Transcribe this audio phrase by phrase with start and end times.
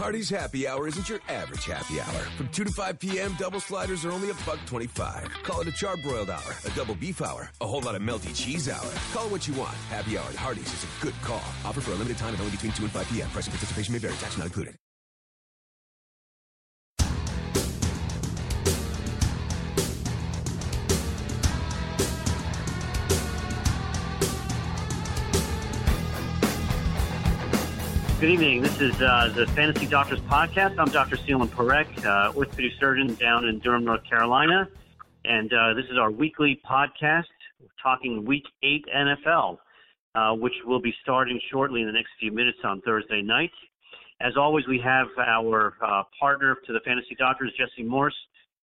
[0.00, 2.22] Hardee's Happy Hour isn't your average happy hour.
[2.38, 5.28] From 2 to 5 p.m., double sliders are only a buck 25.
[5.42, 8.66] Call it a charbroiled hour, a double beef hour, a whole lot of melty cheese
[8.70, 8.92] hour.
[9.12, 9.76] Call what you want.
[9.90, 11.44] Happy Hour at Hardee's is a good call.
[11.66, 13.28] Offer for a limited time and only between 2 and 5 p.m.
[13.28, 14.14] Price and participation may vary.
[14.14, 14.79] Tax not included.
[28.20, 28.60] Good evening.
[28.60, 30.78] This is uh, the Fantasy Doctors Podcast.
[30.78, 31.16] I'm Dr.
[31.16, 34.68] Selene Parekh, uh, orthopedic surgeon down in Durham, North Carolina.
[35.24, 37.24] And uh, this is our weekly podcast
[37.58, 39.56] We're talking Week 8 NFL,
[40.14, 43.52] uh, which will be starting shortly in the next few minutes on Thursday night.
[44.20, 48.12] As always, we have our uh, partner to the Fantasy Doctors, Jesse Morse.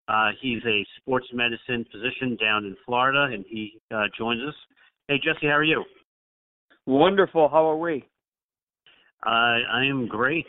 [0.06, 3.80] Uh, he's a sports medicine physician down in Florida, and he
[4.18, 4.54] joins us.
[5.08, 5.82] Hey, Jesse, how are you?
[6.84, 7.48] Wonderful.
[7.48, 8.04] How are we?
[9.26, 10.46] Uh, I am great.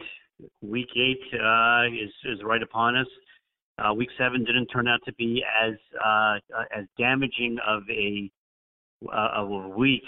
[0.61, 3.07] Week eight uh, is is right upon us.
[3.79, 6.35] Uh, week seven didn't turn out to be as uh,
[6.77, 8.29] as damaging of a
[9.11, 10.03] uh, of a week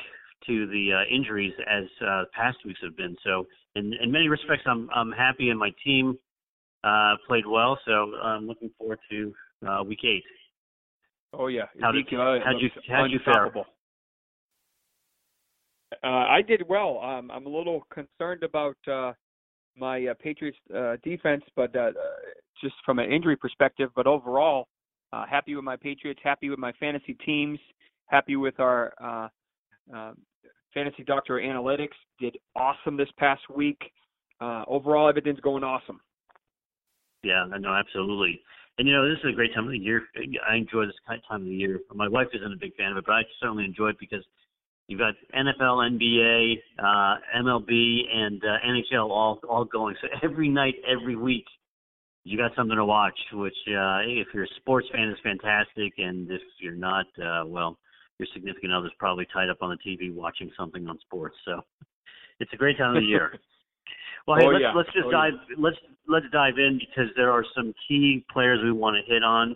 [0.45, 3.15] to the uh, injuries as uh, past weeks have been.
[3.23, 3.45] So,
[3.75, 6.17] in, in many respects, I'm I'm happy, and my team
[6.83, 7.79] uh, played well.
[7.85, 9.33] So, I'm looking forward to
[9.67, 10.23] uh, week eight.
[11.33, 11.65] Oh yeah.
[11.81, 12.05] How did,
[12.45, 13.51] how'd you how'd you fare?
[16.03, 16.99] Uh, I did well.
[16.99, 19.13] Um, I'm a little concerned about uh,
[19.75, 21.91] my uh, Patriots uh, defense, but uh,
[22.61, 23.89] just from an injury perspective.
[23.95, 24.67] But overall,
[25.11, 26.19] uh, happy with my Patriots.
[26.23, 27.59] Happy with my fantasy teams.
[28.05, 29.27] Happy with our uh,
[29.95, 30.13] uh,
[30.73, 31.97] fantasy doctor analytics.
[32.19, 33.79] Did awesome this past week.
[34.39, 35.99] Uh, overall, everything's going awesome.
[37.23, 38.41] Yeah, no, absolutely.
[38.77, 40.03] And you know, this is a great time of the year.
[40.49, 41.79] I enjoy this kind of time of the year.
[41.93, 44.23] My wife isn't a big fan of it, but I certainly enjoy it because
[44.89, 49.95] you've got NFL, NBA, uh, MLB, and uh, NHL all all going.
[50.01, 51.45] So every night, every week,
[52.25, 53.17] you got something to watch.
[53.31, 57.77] Which, uh, if you're a sports fan, is fantastic, and if you're not, uh, well,
[58.17, 61.37] your significant other's probably tied up on the TV watching something on sports.
[61.45, 61.61] So
[62.39, 63.31] it's a great time of the year.
[64.27, 64.73] Well, hey, Oh, let's yeah.
[64.75, 68.71] let's just Oh, dive let's let's dive in because there are some key players we
[68.71, 69.55] want to hit on.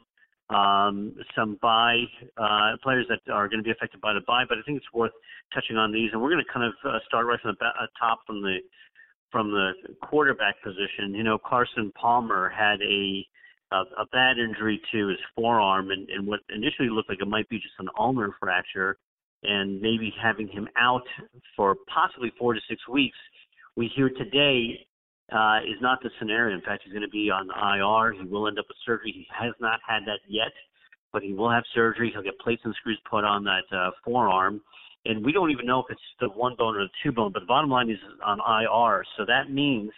[0.50, 2.04] Um, some bye
[2.38, 4.94] uh, players that are going to be affected by the bye, but I think it's
[4.94, 5.14] worth
[5.54, 6.10] touching on these.
[6.12, 8.42] And we're going to kind of uh, start right from the ba- uh, top from
[8.42, 8.58] the
[9.32, 9.72] from the
[10.04, 11.16] quarterback position.
[11.16, 13.26] You know, Carson Palmer had a
[13.72, 17.50] a, a bad injury to his forearm, and, and what initially looked like it might
[17.50, 18.98] be just an ulnar fracture,
[19.44, 21.08] and maybe having him out
[21.56, 23.18] for possibly four to six weeks
[23.76, 24.86] we hear today
[25.32, 26.56] uh, is not the scenario.
[26.56, 28.14] In fact, he's going to be on IR.
[28.14, 29.12] He will end up with surgery.
[29.14, 30.52] He has not had that yet,
[31.12, 32.12] but he will have surgery.
[32.14, 34.62] He'll get plates and screws put on that uh, forearm.
[35.06, 37.42] And we don't even know if it's the one bone or the two bone, but
[37.42, 39.04] the bottom line is on IR.
[39.18, 39.92] So that means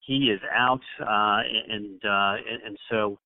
[0.00, 0.80] he is out.
[1.00, 3.18] Uh, and, uh, and, so,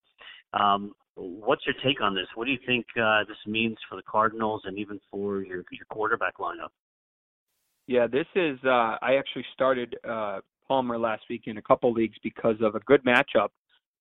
[0.54, 2.26] um, what's your take on this?
[2.34, 5.86] What do you think uh, this means for the Cardinals and even for your, your
[5.90, 6.70] quarterback lineup?
[7.86, 8.58] Yeah, this is.
[8.64, 12.80] Uh, I actually started uh, Palmer last week in a couple leagues because of a
[12.80, 13.48] good matchup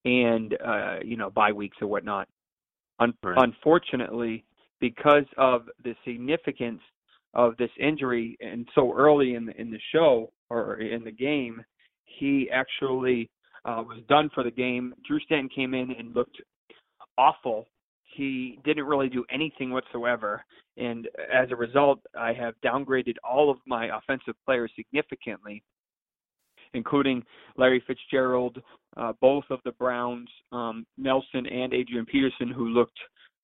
[0.05, 2.27] and uh, you know bye weeks or whatnot.
[2.99, 3.37] Un- Right.
[3.39, 4.43] Unfortunately,
[4.79, 6.81] because of the significance
[7.33, 11.63] of this injury and so early in the in the show or in the game,
[12.05, 13.29] he actually
[13.65, 14.93] uh, was done for the game.
[15.05, 16.37] Drew Stanton came in and looked
[17.17, 17.65] awful.
[18.15, 20.43] He didn't really do anything whatsoever,
[20.77, 25.61] and as a result, I have downgraded all of my offensive players significantly,
[26.73, 27.23] including
[27.57, 28.61] Larry Fitzgerald,
[28.95, 32.97] uh, both of the Browns, um, Nelson and Adrian Peterson, who looked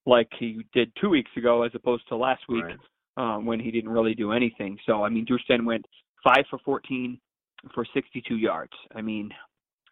[0.05, 2.77] like he did two weeks ago as opposed to last week Right.
[3.17, 4.77] um, when he didn't really do anything.
[4.85, 5.85] So I mean, Drew Stanton went
[6.23, 7.19] five for 14
[7.73, 8.73] for 62 yards.
[8.95, 9.33] I mean,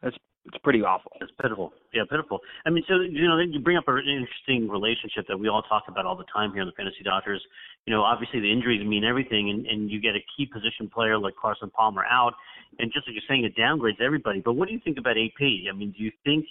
[0.02, 1.12] that's it's pretty awful.
[1.22, 1.72] It's pitiful.
[1.94, 2.40] Yeah, pitiful.
[2.66, 5.84] I mean, so you know, you bring up an interesting relationship that we all talk
[5.88, 7.42] about all the time here in the Fantasy Doctors.
[7.86, 11.18] You know, obviously the injuries mean everything, and, and you get a key position player
[11.18, 12.34] like Carson Palmer out,
[12.80, 14.42] and just like you're saying, it downgrades everybody.
[14.44, 15.42] But what do you think about AP?
[15.70, 16.46] I mean, do you think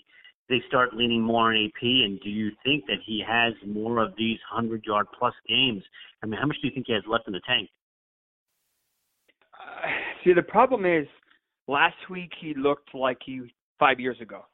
[0.48, 4.12] they start leaning more on AP, and do you think that he has more of
[4.16, 5.82] these hundred yard plus games?
[6.22, 7.68] I mean, how much do you think he has left in the tank?
[9.54, 9.88] Uh,
[10.22, 11.08] see, the problem is
[11.66, 13.50] last week he looked like he
[13.80, 14.44] five years ago,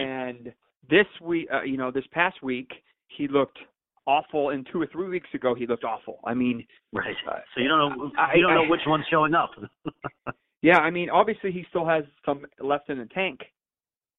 [0.00, 0.52] and
[0.88, 2.70] this week, uh, you know, this past week
[3.08, 3.58] he looked
[4.06, 6.20] awful, and two or three weeks ago he looked awful.
[6.24, 7.16] I mean, Right.
[7.26, 9.50] Uh, So you don't know I- you don't know I- which one's showing up.
[10.62, 13.40] yeah, I mean, obviously he still has some left in the tank,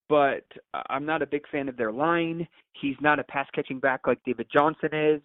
[0.10, 0.46] but
[0.90, 2.48] I'm not a big fan of their line.
[2.74, 5.22] He's not a pass catching back like David Johnson is.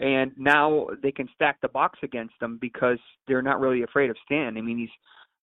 [0.00, 2.98] And now they can stack the box against him because
[3.28, 4.58] they're not really afraid of Stan.
[4.58, 4.90] I mean, he's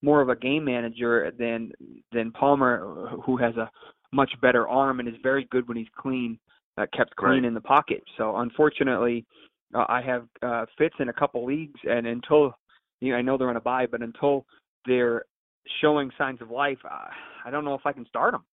[0.02, 1.72] more of a game manager than
[2.12, 3.70] than Palmer, who has a
[4.12, 6.38] much better arm and is very good when he's clean,
[6.78, 7.46] uh, kept clean right.
[7.46, 8.04] in the pocket.
[8.18, 9.26] So unfortunately,
[9.74, 12.54] uh, I have uh, Fitz in a couple leagues, and until
[13.00, 14.46] you know, I know they're on a bye, but until
[14.86, 15.26] they're
[15.82, 17.08] showing signs of life, uh,
[17.46, 18.44] I don't know if I can start them.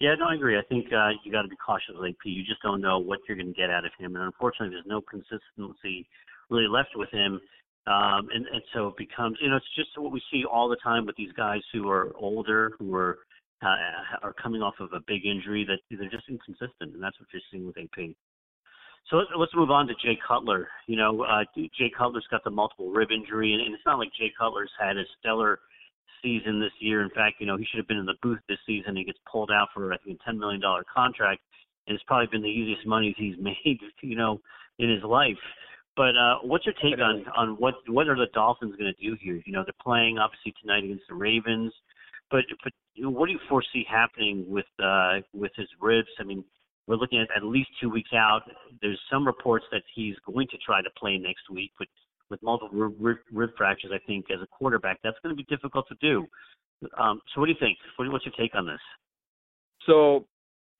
[0.00, 0.58] Yeah, no, I agree.
[0.58, 2.24] I think uh, you got to be cautious with AP.
[2.24, 4.86] You just don't know what you're going to get out of him, and unfortunately, there's
[4.86, 6.08] no consistency
[6.48, 7.38] really left with him.
[7.86, 10.76] Um, and, and so it becomes, you know, it's just what we see all the
[10.76, 13.18] time with these guys who are older, who are
[13.62, 17.28] uh, are coming off of a big injury that they're just inconsistent, and that's what
[17.32, 18.14] you're seeing with AP.
[19.08, 20.68] So let's, move on to Jay Cutler.
[20.86, 24.10] You know, uh, Jay Cutler's got the multiple rib injury, and, and it's not like
[24.16, 25.58] Jay Cutler's had a stellar
[26.22, 27.02] season this year.
[27.02, 28.96] In fact, you know, he should have been in the booth this season.
[28.96, 31.40] He gets pulled out for I think a ten million dollar contract,
[31.86, 34.40] and it's probably been the easiest money he's made, you know,
[34.78, 35.38] in his life.
[36.00, 39.18] But uh, what's your take on on what what are the Dolphins going to do
[39.20, 39.42] here?
[39.44, 41.74] You know, they're playing obviously tonight against the Ravens,
[42.30, 46.08] but but what do you foresee happening with uh, with his ribs?
[46.18, 46.42] I mean,
[46.86, 48.40] we're looking at at least two weeks out.
[48.80, 51.86] There's some reports that he's going to try to play next week, but
[52.30, 55.86] with multiple rib, rib fractures, I think as a quarterback, that's going to be difficult
[55.88, 56.26] to do.
[56.98, 57.76] Um, so, what do you think?
[57.96, 58.80] What, what's your take on this?
[59.84, 60.24] So,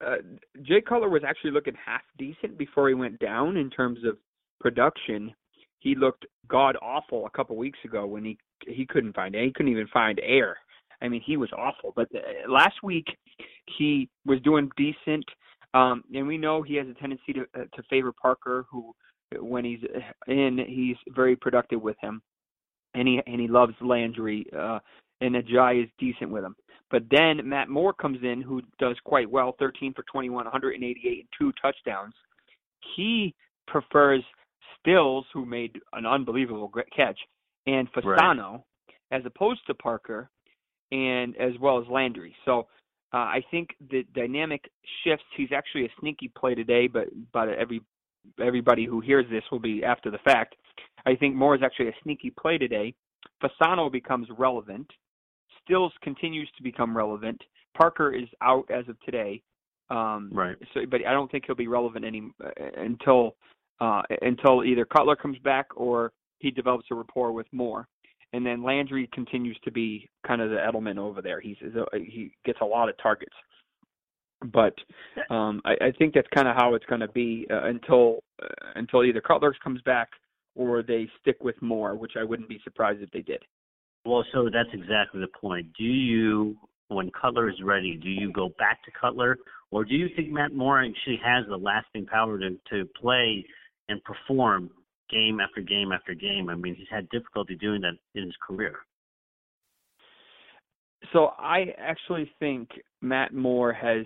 [0.03, 0.15] uh,
[0.63, 4.17] Jay Cutler was actually looking half decent before he went down in terms of
[4.61, 5.33] production.
[5.79, 8.37] He looked god awful a couple weeks ago when he
[8.67, 10.57] he couldn't find he couldn't even find air.
[11.01, 11.93] I mean, he was awful.
[11.95, 13.07] But uh, last week
[13.77, 15.25] he was doing decent,
[15.73, 18.93] um, and we know he has a tendency to uh, to favor Parker, who
[19.39, 19.79] when he's
[20.27, 22.21] in, he's very productive with him,
[22.93, 24.79] and he and he loves Landry, uh,
[25.21, 26.55] and Ajayi is decent with him.
[26.91, 31.27] But then Matt Moore comes in, who does quite well, 13 for 21, 188 and
[31.39, 32.13] two touchdowns.
[32.95, 33.33] He
[33.67, 34.23] prefers
[34.81, 37.19] Stills, who made an unbelievable catch,
[37.67, 38.61] and Fasano, right.
[39.11, 40.29] as opposed to Parker,
[40.91, 42.35] and as well as Landry.
[42.45, 42.67] So
[43.13, 44.69] uh, I think the dynamic
[45.03, 45.25] shifts.
[45.35, 47.81] He's actually a sneaky play today, but but every
[48.43, 50.55] everybody who hears this will be after the fact.
[51.05, 52.93] I think Moore is actually a sneaky play today.
[53.43, 54.89] Fasano becomes relevant.
[55.63, 57.41] Stills continues to become relevant.
[57.77, 59.41] Parker is out as of today.
[59.89, 60.55] Um, right.
[60.73, 63.35] So, but I don't think he'll be relevant any uh, until
[63.81, 67.87] uh, until either Cutler comes back or he develops a rapport with Moore.
[68.33, 71.41] And then Landry continues to be kind of the Edelman over there.
[71.41, 71.57] He's
[71.93, 73.33] he gets a lot of targets
[74.45, 74.73] but
[75.29, 78.47] um, I, I think that's kind of how it's going to be uh, until uh,
[78.75, 80.09] until either Cutler comes back
[80.55, 83.41] or they stick with Moore, which I wouldn't be surprised if they did.
[84.05, 85.67] Well, so that's exactly the point.
[85.77, 86.57] Do you,
[86.87, 89.37] when Cutler is ready, do you go back to Cutler,
[89.69, 93.45] or do you think Matt Moore actually has the lasting power to to play
[93.89, 94.69] and perform
[95.09, 96.49] game after game after game?
[96.49, 98.75] I mean, he's had difficulty doing that in his career.
[101.13, 102.69] So I actually think
[103.01, 104.05] Matt Moore has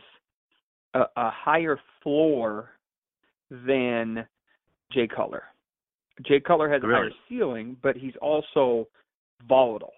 [0.94, 2.72] a, a higher floor
[3.51, 4.25] than
[4.92, 5.44] Jay Cutler.
[6.25, 6.94] Jay Cutler has really?
[6.94, 8.88] a higher ceiling, but he's also
[9.48, 9.94] volatile.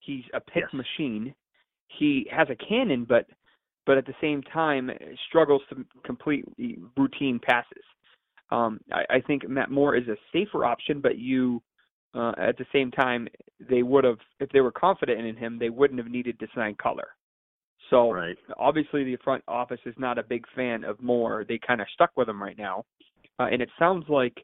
[0.00, 0.84] He's a pick yes.
[0.98, 1.34] machine.
[1.98, 3.26] He has a cannon, but
[3.86, 4.90] but at the same time
[5.28, 6.44] struggles to complete
[6.96, 7.84] routine passes.
[8.50, 11.62] Um, I, I think Matt Moore is a safer option, but you
[12.14, 13.28] uh, at the same time
[13.68, 16.74] they would have if they were confident in him, they wouldn't have needed to sign
[16.82, 17.08] Cutler.
[17.90, 18.36] So right.
[18.58, 21.44] obviously the front office is not a big fan of Moore.
[21.48, 22.84] They kind of stuck with him right now,
[23.38, 24.34] uh, and it sounds like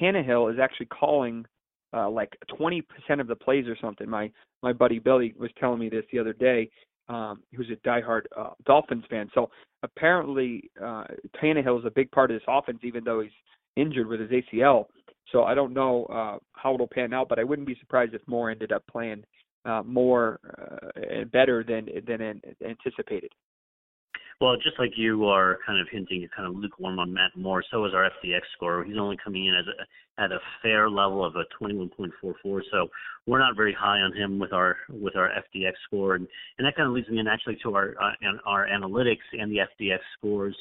[0.00, 1.44] Tannehill is actually calling
[1.92, 2.82] uh, like 20%
[3.20, 4.08] of the plays or something.
[4.08, 4.30] My
[4.62, 6.70] my buddy Billy was telling me this the other day.
[7.08, 9.30] Um, who's a diehard uh, Dolphins fan.
[9.32, 9.48] So
[9.82, 11.04] apparently uh,
[11.42, 13.30] Tannehill is a big part of this offense, even though he's
[13.78, 14.86] injured with his ACL.
[15.32, 18.22] So I don't know uh, how it'll pan out, but I wouldn't be surprised if
[18.26, 19.24] Moore ended up playing
[19.64, 23.30] uh, more uh, better than than anticipated.
[24.40, 27.64] Well, just like you are kind of hinting, you're kind of lukewarm on Matt Moore.
[27.72, 28.84] So is our FDX score.
[28.84, 32.60] He's only coming in as a, at a fair level of a 21.44.
[32.70, 32.86] So
[33.26, 36.26] we're not very high on him with our with our FDX score, and,
[36.58, 39.98] and that kind of leads me naturally to our uh, our analytics and the FDX
[40.16, 40.56] scores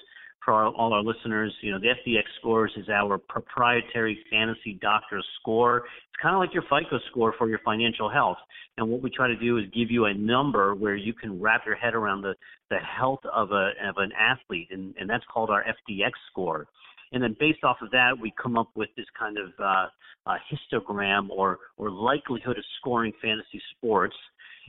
[0.47, 5.21] for our, all our listeners, you know, the FDX scores is our proprietary fantasy doctor
[5.41, 5.79] score.
[5.79, 8.37] It's kind of like your FICO score for your financial health.
[8.77, 11.63] And what we try to do is give you a number where you can wrap
[11.65, 12.33] your head around the,
[12.69, 16.65] the health of a of an athlete, and, and that's called our FDX score.
[17.11, 19.87] And then based off of that, we come up with this kind of uh,
[20.27, 24.15] uh, histogram or or likelihood of scoring fantasy sports.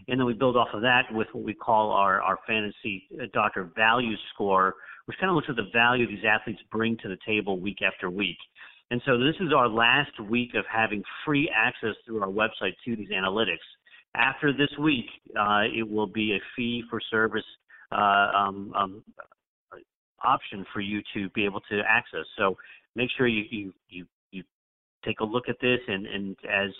[0.06, 3.26] And then we build off of that with what we call our, our fantasy uh,
[3.32, 4.74] doctor value score,
[5.06, 8.10] which kind of looks at the value these athletes bring to the table week after
[8.10, 8.36] week.
[8.90, 12.96] And so this is our last week of having free access through our website to
[12.96, 13.58] these analytics.
[14.14, 15.06] after this week,
[15.38, 17.44] uh, it will be a fee for service
[17.92, 19.04] uh, um, um,
[20.24, 22.24] option for you to be able to access.
[22.36, 22.56] So
[22.96, 24.42] make sure you you you, you
[25.04, 26.70] take a look at this, and and as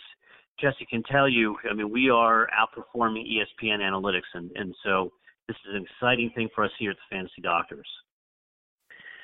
[0.61, 5.13] Jesse can tell you, I mean, we are outperforming ESPN analytics, and, and so
[5.47, 7.87] this is an exciting thing for us here at the Fantasy Doctors.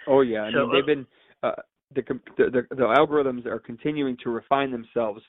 [0.06, 1.06] Oh yeah, I so, mean they've been
[1.42, 1.52] uh,
[1.94, 2.02] the,
[2.36, 5.22] the the algorithms are continuing to refine themselves,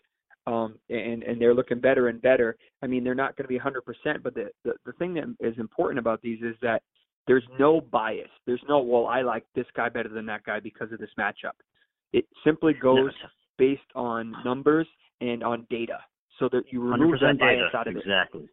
[0.47, 2.57] um, and and they're looking better and better.
[2.81, 5.57] I mean, they're not going to be 100%, but the, the the thing that is
[5.57, 6.81] important about these is that
[7.27, 8.29] there's no bias.
[8.45, 11.55] There's no well, I like this guy better than that guy because of this matchup.
[12.13, 13.11] It simply goes
[13.57, 14.87] based on numbers
[15.21, 15.99] and on data,
[16.39, 17.77] so that you remove that bias data.
[17.77, 18.01] out of exactly.
[18.01, 18.03] it.
[18.03, 18.49] Exactly.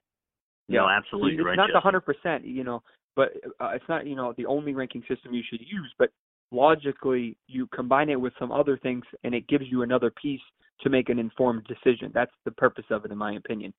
[0.68, 1.56] Yeah, no, absolutely so right.
[1.56, 2.82] Not the hundred percent, you know,
[3.16, 5.92] but uh, it's not you know the only ranking system you should use.
[5.98, 6.10] But
[6.50, 10.40] logically, you combine it with some other things, and it gives you another piece
[10.82, 12.10] to make an informed decision.
[12.14, 13.72] That's the purpose of it, in my opinion.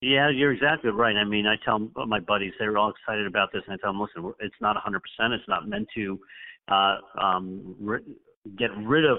[0.00, 1.14] Yeah, you're exactly right.
[1.16, 4.00] I mean, I tell my buddies they're all excited about this, and I tell them,
[4.00, 4.96] listen, it's not 100%.
[5.30, 6.18] It's not meant to
[6.68, 8.00] uh, um,
[8.58, 9.18] get rid of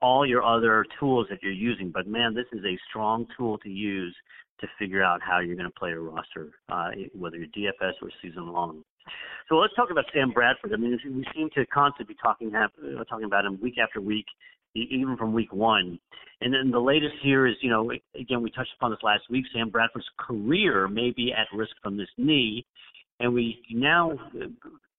[0.00, 1.90] all your other tools that you're using.
[1.90, 4.14] But man, this is a strong tool to use
[4.60, 8.10] to figure out how you're going to play a roster, uh, whether you're DFS or
[8.22, 8.82] season long.
[9.48, 10.72] So let's talk about Sam Bradford.
[10.72, 12.68] I mean, we seem to constantly be talking uh,
[13.04, 14.26] talking about him week after week,
[14.74, 15.98] even from week one.
[16.40, 19.46] And then the latest here is, you know, again we touched upon this last week.
[19.54, 22.66] Sam Bradford's career may be at risk from this knee,
[23.20, 24.12] and we now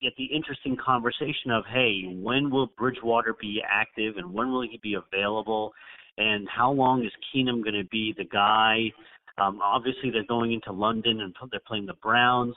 [0.01, 4.79] get the interesting conversation of, hey, when will Bridgewater be active and when will he
[4.81, 5.73] be available,
[6.17, 8.91] and how long is Keenum going to be the guy?
[9.37, 12.55] Um, obviously, they're going into London and they're playing the Browns.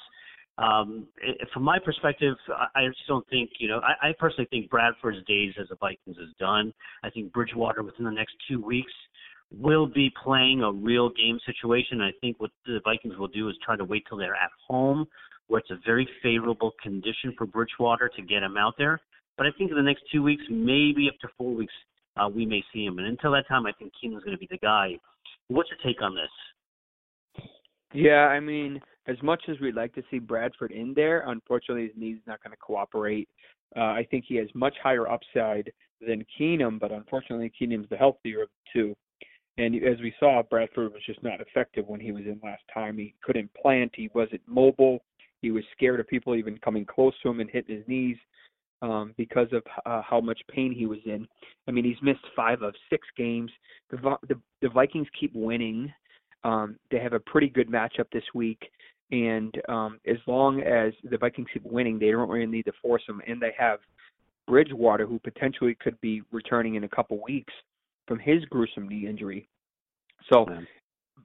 [0.59, 4.49] Um, it, from my perspective, I, I just don't think, you know, I, I personally
[4.51, 6.73] think Bradford's days as a Vikings is done.
[7.03, 8.93] I think Bridgewater within the next two weeks
[9.51, 12.01] will be playing a real game situation.
[12.01, 15.07] I think what the Vikings will do is try to wait till they're at home
[15.53, 18.99] where it's a very favorable condition for Bridgewater to get him out there.
[19.37, 21.75] But I think in the next two weeks, maybe up to four weeks,
[22.17, 22.99] uh, we may see him.
[22.99, 24.99] And until that time, I think Keenum's going to be the guy.
[25.49, 27.45] What's your take on this?
[27.93, 31.97] Yeah, I mean, as much as we'd like to see Bradford in there, unfortunately his
[31.99, 33.29] knee's not going to cooperate.
[33.77, 38.45] Uh, I think he has much higher upside than Keenum, but unfortunately Keenum's the healthier
[38.45, 38.97] of the two.
[39.59, 42.97] And as we saw, Bradford was just not effective when he was in last time.
[42.97, 43.93] He couldn't plant.
[43.95, 45.01] He wasn't mobile.
[45.43, 48.17] He was scared of people even coming close to him and hitting his knees
[48.81, 51.27] um, because of uh, how much pain he was in.
[51.69, 53.51] I mean, he's missed five of six games.
[53.91, 55.93] The the, the Vikings keep winning.
[56.45, 58.61] Um, they have a pretty good matchup this week,
[59.11, 63.03] and um, as long as the Vikings keep winning, they don't really need to force
[63.07, 63.21] them.
[63.27, 63.79] And they have
[64.49, 67.53] Bridgewater, who potentially could be returning in a couple weeks
[68.09, 69.49] from his gruesome knee injury.
[70.33, 70.47] So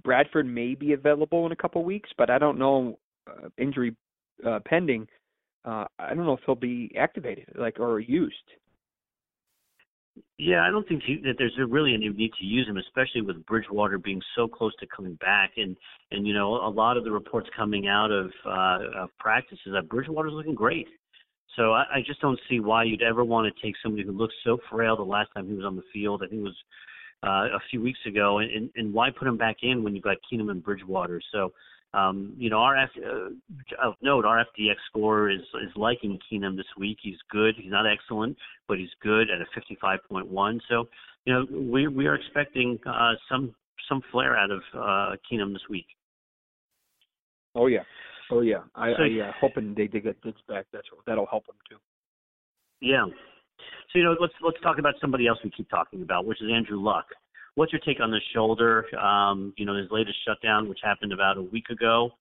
[0.03, 3.95] Bradford may be available in a couple weeks, but I don't know uh, injury
[4.46, 5.08] uh, pending,
[5.65, 8.36] uh, I don't know if he'll be activated, like or used.
[10.38, 13.46] Yeah, I don't think he, that there's really any need to use him, especially with
[13.46, 15.75] Bridgewater being so close to coming back, and
[16.12, 19.74] and you know a lot of the reports coming out of uh, of practice is
[19.74, 20.88] that Bridgewater's looking great.
[21.56, 24.36] So I, I just don't see why you'd ever want to take somebody who looks
[24.44, 26.22] so frail the last time he was on the field.
[26.24, 26.63] I think it was
[27.24, 30.03] uh, a few weeks ago, and, and and why put him back in when you've
[30.03, 31.20] got Keenum and Bridgewater?
[31.32, 31.51] So
[31.94, 36.65] um, you know, our F, uh, note our FDX score is is liking Keenum this
[36.77, 36.98] week.
[37.01, 37.56] He's good.
[37.58, 40.60] He's not excellent, but he's good at a 55.1.
[40.70, 40.86] So,
[41.25, 43.56] you know, we we are expecting uh, some
[43.88, 45.88] some flare out of uh, Keenum this week.
[47.56, 47.84] Oh yeah,
[48.32, 48.63] oh yeah.
[48.75, 50.65] I, so, I uh, hoping they, they get Diggs back.
[50.74, 51.77] That's that'll help them too.
[52.82, 53.06] Yeah.
[53.91, 56.50] So you know, let's let's talk about somebody else we keep talking about, which is
[56.53, 57.06] Andrew Luck.
[57.57, 58.85] What's your take on the shoulder?
[59.03, 62.11] Um, you know, his latest shutdown, which happened about a week ago.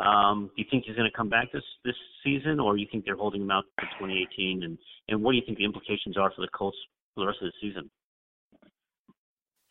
[0.00, 1.94] Um, do you think he's going to come back this this
[2.24, 4.64] season, or you think they're holding him out for 2018?
[4.64, 4.76] And
[5.08, 6.76] and what do you think the implications are for the Colts
[7.14, 7.88] for the rest of the season?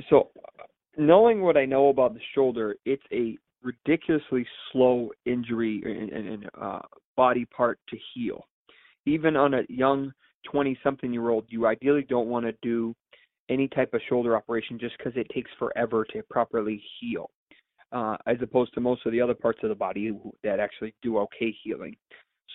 [0.10, 0.30] So,
[0.98, 6.80] knowing what I know about the shoulder, it's a ridiculously slow injury and, uh,
[7.18, 8.48] body part to heal.
[9.06, 10.14] Even on a young
[10.50, 12.96] 20 something year old, you ideally don't want to do
[13.50, 17.30] any type of shoulder operation just because it takes forever to properly heal,
[17.92, 20.12] uh, as opposed to most of the other parts of the body
[20.44, 21.96] that actually do okay healing.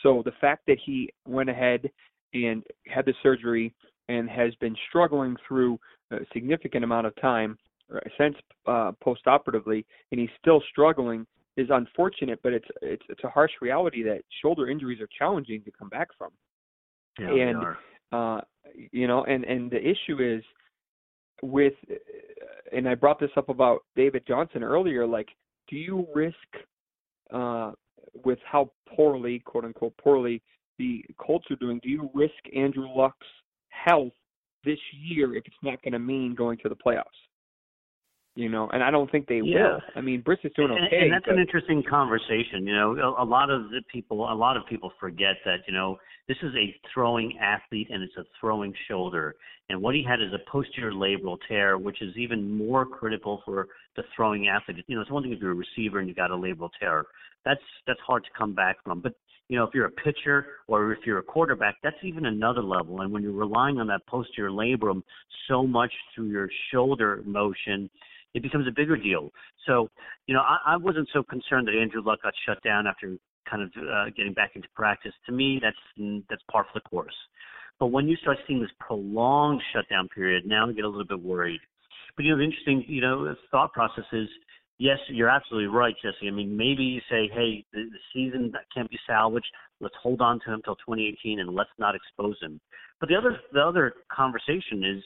[0.03, 1.91] So the fact that he went ahead
[2.33, 3.75] and had the surgery
[4.09, 5.79] and has been struggling through
[6.11, 7.57] a significant amount of time
[7.95, 8.35] uh, since
[8.67, 12.39] uh, post-operatively, and he's still struggling, is unfortunate.
[12.43, 16.09] But it's it's it's a harsh reality that shoulder injuries are challenging to come back
[16.19, 16.31] from.
[17.19, 17.65] Yeah, and
[18.13, 18.41] uh,
[18.91, 20.43] you know, and and the issue is
[21.43, 21.75] with
[22.73, 25.29] and I brought this up about David Johnson earlier like
[25.69, 26.37] do you risk
[27.33, 27.73] uh,
[28.25, 30.43] with how poorly, quote unquote, poorly
[30.79, 31.81] the Colts are doing?
[31.83, 33.27] Do you risk Andrew Luck's
[33.69, 34.13] health
[34.65, 37.05] this year if it's not going to mean going to the playoffs?
[38.37, 39.75] You know, and I don't think they yeah.
[39.75, 39.81] will.
[39.95, 40.97] I mean, Brissett's doing okay.
[40.97, 41.35] And, and that's but...
[41.35, 42.67] an interesting conversation.
[42.67, 45.75] You know, a, a lot of the people, a lot of people forget that you
[45.75, 49.37] know this is a throwing athlete and it's a throwing shoulder.
[49.69, 53.69] And what he had is a posterior labral tear, which is even more critical for
[53.97, 54.85] the throwing athlete.
[54.89, 57.05] You know, it's one thing if you're a receiver and you got a labral tear.
[57.45, 59.01] That's that's hard to come back from.
[59.01, 59.15] But
[59.49, 63.03] you know, if you're a pitcher or if you're a quarterback, that's even another level.
[63.03, 65.03] And when you're relying on that posterior labrum
[65.49, 67.91] so much through your shoulder motion,
[68.35, 69.31] it becomes a bigger deal.
[69.67, 69.89] So,
[70.27, 73.17] you know, I, I wasn't so concerned that Andrew Luck got shut down after
[73.49, 75.13] kind of uh, getting back into practice.
[75.27, 75.77] To me, that's
[76.29, 77.15] that's par for the course.
[77.81, 81.21] But when you start seeing this prolonged shutdown period, now I get a little bit
[81.21, 81.61] worried.
[82.17, 84.29] But you know, the interesting, you know, thought process is
[84.79, 86.29] yes, you're absolutely right, Jesse.
[86.29, 89.47] I mean, maybe you say, hey, the, the season can't be salvaged.
[89.81, 92.61] Let's hold on to him until 2018 and let's not expose him.
[93.01, 95.03] But the other the other conversation is,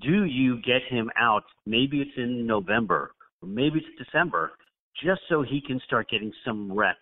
[0.00, 1.44] do you get him out?
[1.66, 4.52] Maybe it's in November, or maybe it's December,
[5.02, 6.98] just so he can start getting some reps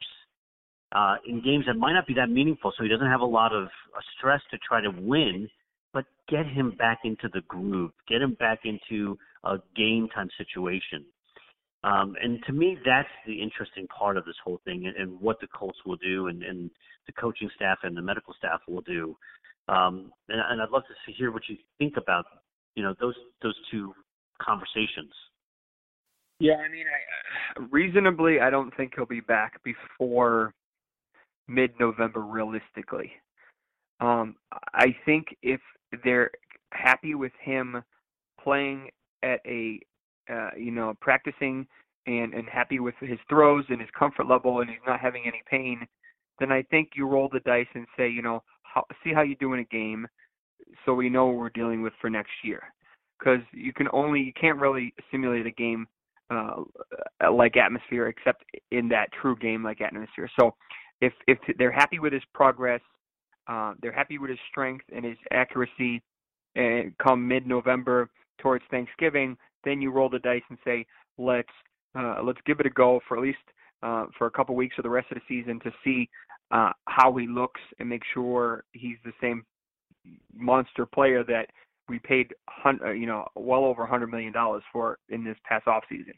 [0.92, 3.52] uh, in games that might not be that meaningful, so he doesn't have a lot
[3.52, 5.48] of uh, stress to try to win.
[5.92, 11.06] But get him back into the groove, get him back into a game time situation.
[11.84, 15.40] Um, and to me, that's the interesting part of this whole thing and, and what
[15.40, 16.70] the Colts will do and, and
[17.06, 19.16] the coaching staff and the medical staff will do.
[19.68, 22.26] Um, and, and I'd love to see, hear what you think about,
[22.76, 23.92] you know, those those two
[24.40, 25.12] conversations.
[26.38, 30.52] Yeah, I mean, I, reasonably, I don't think he'll be back before
[31.48, 33.10] mid-November, realistically.
[34.00, 34.36] Um,
[34.74, 35.60] I think if
[36.04, 36.30] they're
[36.72, 37.82] happy with him
[38.38, 38.90] playing
[39.22, 39.80] at a
[40.30, 41.66] uh, you know, practicing
[42.06, 45.42] and and happy with his throws and his comfort level, and he's not having any
[45.50, 45.86] pain,
[46.38, 49.36] then I think you roll the dice and say, you know, how, see how you
[49.36, 50.06] do in a game,
[50.84, 52.62] so we know what we're dealing with for next year.
[53.18, 55.86] Because you can only you can't really simulate a game
[56.30, 56.62] uh,
[57.32, 60.28] like atmosphere except in that true game like atmosphere.
[60.38, 60.54] So
[61.00, 62.80] if if they're happy with his progress,
[63.48, 66.02] uh, they're happy with his strength and his accuracy,
[66.56, 70.86] and come mid-November towards Thanksgiving, then you roll the dice and say,
[71.18, 71.48] let's
[71.98, 73.38] uh, let's give it a go for at least
[73.82, 76.08] uh, for a couple weeks or the rest of the season to see
[76.50, 79.44] uh, how he looks and make sure he's the same
[80.34, 81.46] monster player that
[81.88, 85.66] we paid uh, you know well over a hundred million dollars for in this past
[85.66, 86.14] off season.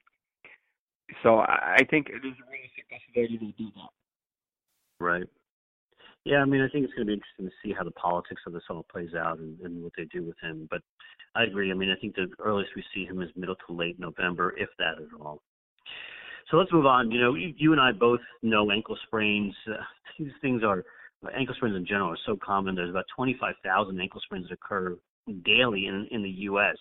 [1.23, 5.05] So I think there's a realistic possibility to do that.
[5.05, 5.25] Right.
[6.25, 8.43] Yeah, I mean, I think it's going to be interesting to see how the politics
[8.47, 10.69] of this all plays out and, and what they do with him.
[10.71, 10.83] But
[11.35, 11.71] I agree.
[11.71, 14.69] I mean, I think the earliest we see him is middle to late November, if
[14.79, 15.41] that at all.
[16.51, 17.11] So let's move on.
[17.11, 19.55] You know, you, you and I both know ankle sprains.
[19.67, 19.77] Uh,
[20.19, 20.85] these things are
[21.37, 22.75] ankle sprains in general are so common.
[22.75, 24.97] There's about 25,000 ankle sprains that occur
[25.45, 26.77] daily in in the U.S.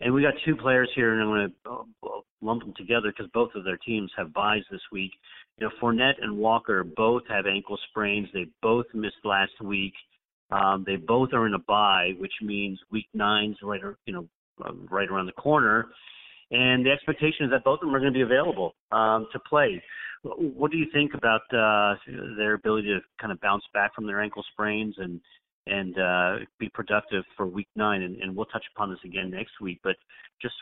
[0.00, 3.30] And we got two players here, and I'm going to uh, lump them together because
[3.32, 5.12] both of their teams have byes this week.
[5.58, 8.28] You know, Fournette and Walker both have ankle sprains.
[8.34, 9.94] They both missed last week.
[10.50, 14.28] Um, they both are in a bye, which means week nine's right, you know,
[14.90, 15.88] right around the corner.
[16.50, 19.38] And the expectation is that both of them are going to be available um, to
[19.38, 19.82] play.
[20.22, 21.96] What do you think about uh,
[22.36, 25.20] their ability to kind of bounce back from their ankle sprains and
[25.66, 28.02] and uh, be productive for week nine?
[28.02, 29.80] And, and we'll touch upon this again next week.
[29.82, 29.96] But
[30.40, 30.54] just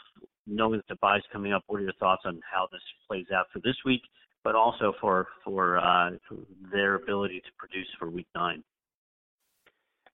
[0.46, 3.26] knowing that the bye is coming up, what are your thoughts on how this plays
[3.34, 4.02] out for this week,
[4.42, 6.36] but also for for, uh, for
[6.72, 8.62] their ability to produce for week nine?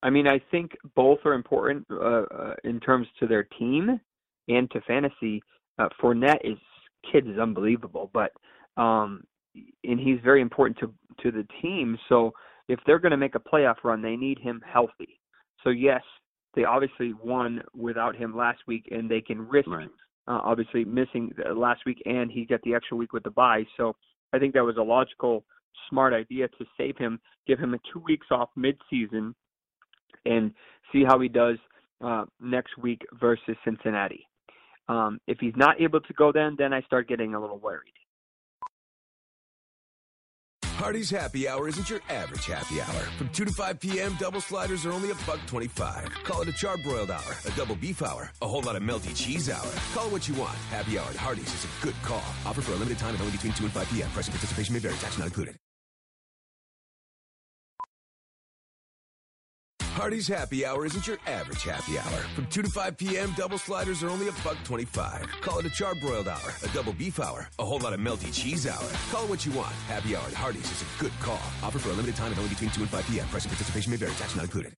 [0.02, 4.00] I mean, I think both are important uh, uh, in terms to their team
[4.48, 5.42] and to fantasy.
[5.78, 6.58] Uh, Fournette is
[7.10, 8.32] kid is unbelievable, but
[8.76, 9.22] um,
[9.84, 11.98] and he's very important to to the team.
[12.08, 12.32] So
[12.68, 15.20] if they're going to make a playoff run, they need him healthy.
[15.64, 16.02] So yes,
[16.54, 19.88] they obviously won without him last week, and they can risk right.
[20.26, 23.64] uh, obviously missing last week, and he got the extra week with the bye.
[23.76, 23.96] So
[24.32, 25.44] I think that was a logical,
[25.88, 29.34] smart idea to save him, give him a two weeks off mid-season
[30.24, 30.52] and
[30.92, 31.56] see how he does
[32.04, 34.26] uh, next week versus Cincinnati.
[34.88, 37.92] Um, if he's not able to go then, then I start getting a little worried.
[40.78, 43.02] Hardee's Happy Hour isn't your average happy hour.
[43.18, 46.08] From 2 to 5 p.m., double sliders are only a buck 25.
[46.22, 49.50] Call it a charbroiled hour, a double beef hour, a whole lot of melty cheese
[49.50, 49.72] hour.
[49.92, 50.56] Call it what you want.
[50.70, 52.22] Happy Hour at Hardee's is a good call.
[52.46, 54.10] Offer for a limited time and only between 2 and 5 p.m.
[54.10, 54.94] Price and participation may vary.
[54.94, 55.56] Tax not included.
[59.98, 62.20] Hardee's Happy Hour isn't your average happy hour.
[62.36, 65.26] From 2 to 5 p.m., double sliders are only a buck 25.
[65.40, 68.68] Call it a charbroiled hour, a double beef hour, a whole lot of melty cheese
[68.68, 68.88] hour.
[69.10, 69.72] Call it what you want.
[69.88, 71.42] Happy Hour at Hardee's is a good call.
[71.64, 73.26] Offer for a limited time and only between 2 and 5 p.m.
[73.26, 74.12] Price and participation may vary.
[74.12, 74.72] Tax not included.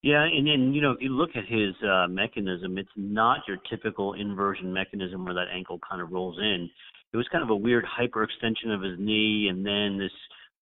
[0.00, 3.58] Yeah, and then you know if you look at his uh, mechanism, it's not your
[3.68, 6.70] typical inversion mechanism where that ankle kind of rolls in.
[7.12, 10.12] It was kind of a weird hyperextension of his knee, and then this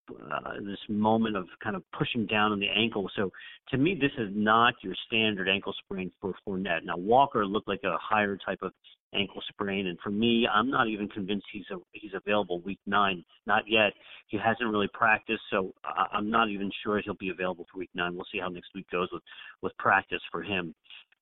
[0.09, 3.09] uh, this moment of kind of pushing down on the ankle.
[3.15, 3.31] So
[3.69, 6.83] to me, this is not your standard ankle sprain for Fournette.
[6.83, 8.71] Now Walker looked like a higher type of
[9.13, 13.23] ankle sprain, and for me, I'm not even convinced he's a, he's available week nine.
[13.45, 13.93] Not yet.
[14.27, 17.89] He hasn't really practiced, so I, I'm not even sure he'll be available for week
[17.93, 18.15] nine.
[18.15, 19.23] We'll see how next week goes with
[19.61, 20.73] with practice for him.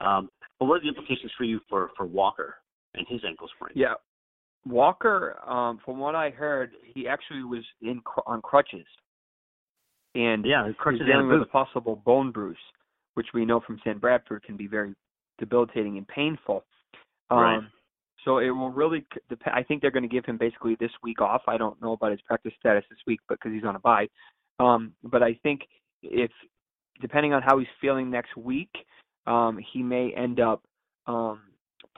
[0.02, 2.56] Um, but what are the implications for you for for Walker
[2.96, 3.74] and his ankle sprain?
[3.76, 3.94] Yeah,
[4.66, 8.86] Walker, um, from what I heard, he actually was in on crutches,
[10.16, 12.58] and yeah, crutches he's dealing with a possible bone bruise,
[13.14, 14.94] which we know from Sam Bradford can be very
[15.38, 16.64] debilitating and painful.
[17.30, 17.64] Um, right.
[18.24, 19.56] So it will really depend.
[19.56, 21.44] I think they're going to give him basically this week off.
[21.48, 24.08] I don't know about his practice status this week, but because he's on a bye.
[24.60, 25.62] Um, but I think
[26.02, 26.32] if
[27.02, 28.72] depending on how he's feeling next week,
[29.28, 30.64] um, he may end up
[31.06, 31.42] um,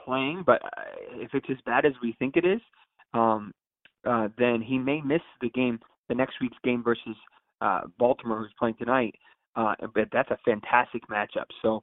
[0.04, 0.82] playing, but uh,
[1.14, 2.60] if it's as bad as we think it is,
[3.14, 3.52] um,
[4.06, 7.16] uh, then he may miss the game, the next week's game versus
[7.60, 9.14] uh, Baltimore, who's playing tonight.
[9.56, 11.46] Uh, but that's a fantastic matchup.
[11.62, 11.82] So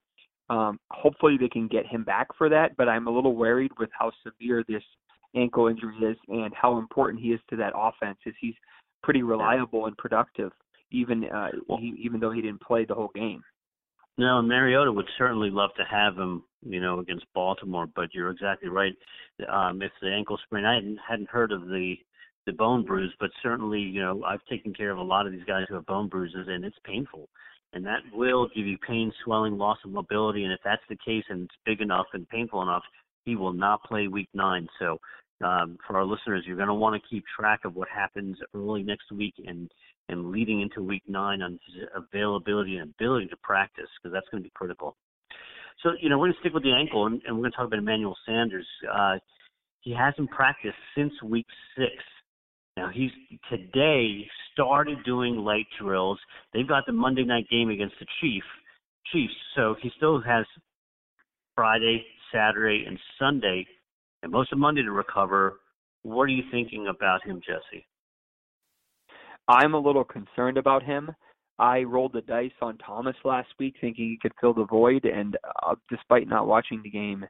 [0.49, 2.77] um, hopefully they can get him back for that.
[2.77, 4.83] But I'm a little worried with how severe this
[5.35, 8.17] ankle injury is and how important he is to that offense.
[8.25, 8.55] Is he's
[9.03, 10.51] pretty reliable and productive,
[10.91, 13.43] even uh, he, even though he didn't play the whole game.
[14.17, 17.87] No, Mariota would certainly love to have him, you know, against Baltimore.
[17.95, 18.93] But you're exactly right.
[19.49, 21.95] Um, if the ankle sprain, I hadn't, hadn't heard of the
[22.45, 25.43] the bone bruise, but certainly, you know, I've taken care of a lot of these
[25.47, 27.27] guys who have bone bruises, and it's painful,
[27.73, 30.43] and that will give you pain, swelling, loss of mobility.
[30.43, 32.83] And if that's the case, and it's big enough and painful enough,
[33.25, 34.67] he will not play Week Nine.
[34.77, 34.99] So
[35.43, 38.83] um, for our listeners, you're going to want to keep track of what happens early
[38.83, 39.69] next week and
[40.07, 44.43] and leading into week nine on his availability and ability to practice because that's going
[44.43, 44.95] to be critical.
[45.83, 47.57] So, you know, we're going to stick with the ankle and, and we're going to
[47.57, 48.67] talk about Emmanuel Sanders.
[48.91, 49.15] Uh,
[49.81, 51.45] he hasn't practiced since week
[51.77, 51.91] six.
[52.77, 53.11] Now he's
[53.49, 56.19] today started doing light drills.
[56.53, 58.43] They've got the Monday night game against the Chief
[59.11, 60.45] Chiefs, so he still has
[61.55, 63.65] Friday, Saturday, and Sunday,
[64.23, 65.59] and most of Monday to recover.
[66.03, 67.85] What are you thinking about him, Jesse?
[69.47, 71.11] I'm a little concerned about him.
[71.57, 75.37] I rolled the dice on Thomas last week, thinking he could fill the void, and
[75.63, 77.25] uh, despite not watching the game,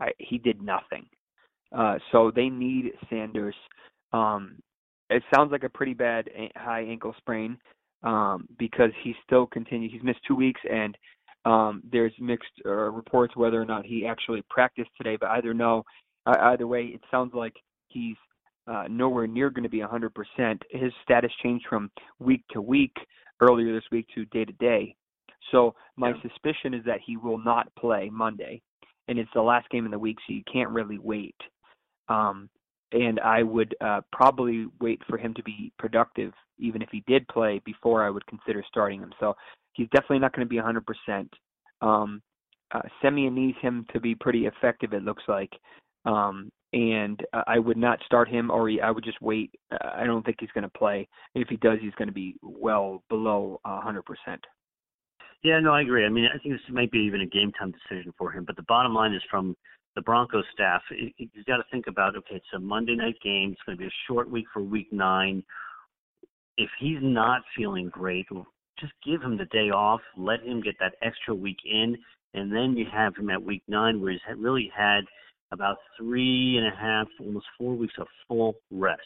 [0.00, 1.06] I, he did nothing.
[1.76, 3.54] Uh, so they need Sanders.
[4.12, 4.56] Um,
[5.08, 7.56] it sounds like a pretty bad high ankle sprain
[8.02, 9.92] um, because he still continues.
[9.92, 10.96] He's missed two weeks, and
[11.44, 15.16] um, there's mixed uh, reports whether or not he actually practiced today.
[15.18, 15.84] But either no,
[16.26, 17.54] uh, either way, it sounds like
[17.88, 18.16] he's
[18.66, 20.10] uh, nowhere near going to be 100%.
[20.70, 22.94] His status changed from week to week
[23.42, 24.94] earlier this week to day to day.
[25.50, 26.22] So my yeah.
[26.22, 28.62] suspicion is that he will not play Monday,
[29.08, 31.36] and it's the last game in the week, so you can't really wait.
[32.08, 32.48] Um,
[32.92, 37.26] and I would uh, probably wait for him to be productive, even if he did
[37.28, 39.12] play, before I would consider starting him.
[39.18, 39.34] So
[39.72, 41.28] he's definitely not going to be 100%.
[41.80, 42.22] Um,
[42.72, 44.92] uh, Siemian needs him to be pretty effective.
[44.92, 45.50] It looks like,
[46.04, 49.50] um, and uh, I would not start him, or he, I would just wait.
[49.70, 51.08] Uh, I don't think he's going to play.
[51.34, 54.00] If he does, he's going to be well below uh, 100%.
[55.44, 56.06] Yeah, no, I agree.
[56.06, 58.44] I mean, I think this might be even a game time decision for him.
[58.44, 59.56] But the bottom line is from
[59.96, 60.80] the Broncos staff,
[61.16, 63.52] he's got to think about okay, it's a Monday night game.
[63.52, 65.42] It's going to be a short week for Week Nine.
[66.56, 68.26] If he's not feeling great,
[68.78, 70.00] just give him the day off.
[70.16, 71.96] Let him get that extra week in,
[72.34, 75.04] and then you have him at Week Nine, where he's really had
[75.52, 79.00] about three and a half, almost four weeks of full rest.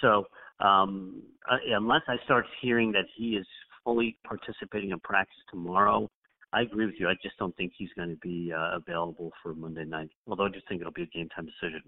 [0.00, 0.24] So
[0.60, 3.46] um, uh, unless I start hearing that he is
[3.84, 6.10] fully participating in practice tomorrow,
[6.52, 7.08] I agree with you.
[7.08, 10.10] I just don't think he's going to be uh, available for Monday night.
[10.26, 11.82] Although I just think it'll be a game time decision.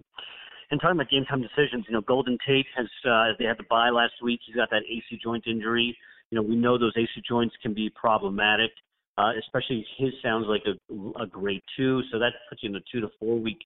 [0.71, 3.65] And talking about game time decisions, you know, Golden Tate has uh, they had the
[3.71, 4.41] bye last week.
[4.45, 5.97] He's got that AC joint injury.
[6.31, 8.71] You know, we know those AC joints can be problematic
[9.19, 12.81] uh, especially his sounds like a, a grade two, so that puts you in the
[12.91, 13.59] two to four week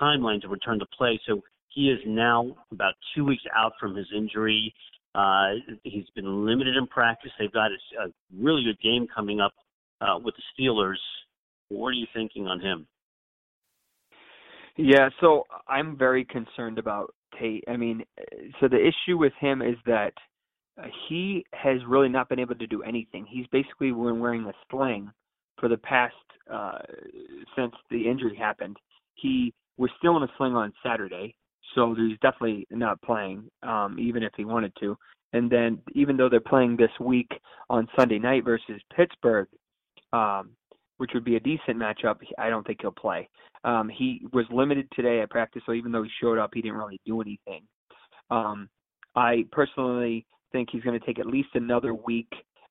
[0.00, 1.18] timeline to return to play.
[1.26, 1.40] So
[1.70, 4.74] he is now about two weeks out from his injury.
[5.14, 7.30] Uh, he's been limited in practice.
[7.38, 9.52] They've got a, a really good game coming up
[10.02, 10.98] uh, with the Steelers.
[11.70, 12.86] What are you thinking on him?
[14.76, 17.64] Yeah, so I'm very concerned about Tate.
[17.66, 18.04] I mean,
[18.60, 20.12] so the issue with him is that
[21.08, 23.26] he has really not been able to do anything.
[23.28, 25.10] He's basically been wearing a sling
[25.58, 26.14] for the past
[26.52, 26.78] uh,
[27.56, 28.76] since the injury happened.
[29.14, 31.34] He was still in a sling on Saturday,
[31.74, 34.96] so he's definitely not playing, um, even if he wanted to.
[35.32, 37.30] And then, even though they're playing this week
[37.68, 39.48] on Sunday night versus Pittsburgh,
[40.12, 40.50] um,
[40.96, 43.28] which would be a decent matchup, I don't think he'll play.
[43.64, 46.78] Um, he was limited today at practice, so even though he showed up, he didn't
[46.78, 47.62] really do anything.
[48.30, 48.68] Um,
[49.14, 52.30] I personally think he's going to take at least another week,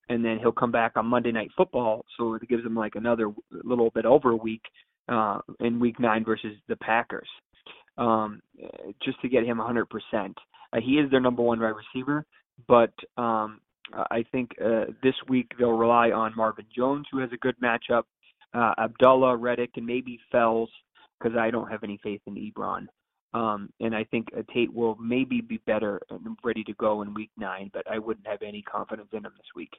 [0.10, 3.32] and then he'll come back on Monday Night Football, so it gives him like another
[3.52, 4.62] little bit over a week
[5.10, 7.30] uh, in Week Nine versus the Packers,
[7.98, 8.42] um,
[9.04, 9.86] just to get him 100%.
[10.14, 12.26] Uh, he is their number one wide receiver,
[12.68, 13.62] but um,
[13.94, 18.04] I think uh, this week they'll rely on Marvin Jones, who has a good matchup,
[18.54, 20.70] uh, Abdullah, Riddick, and maybe Fells,
[21.20, 22.88] because I don't have any faith in Ebron.
[23.34, 27.32] Um, and I think Tate will maybe be better and ready to go in week
[27.38, 29.72] nine, but I wouldn't have any confidence in him this week.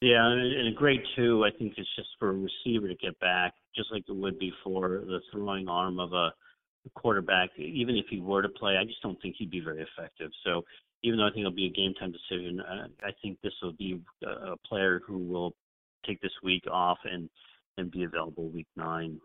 [0.00, 3.54] Yeah, and a great two, I think it's just for a receiver to get back,
[3.76, 6.32] just like it would be for the throwing arm of a
[6.96, 7.50] quarterback.
[7.56, 10.32] Even if he were to play, I just don't think he'd be very effective.
[10.44, 10.64] So
[11.04, 12.60] even though I think it'll be a game time decision,
[13.04, 15.54] I think this will be a player who will
[16.04, 17.28] take this week off and
[17.78, 19.20] and be available week nine.